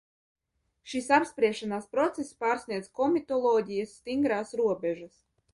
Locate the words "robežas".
4.65-5.25